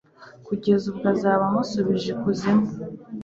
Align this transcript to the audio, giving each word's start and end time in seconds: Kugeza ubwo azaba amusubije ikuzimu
Kugeza 0.47 0.83
ubwo 0.91 1.05
azaba 1.13 1.43
amusubije 1.49 2.07
ikuzimu 2.13 2.67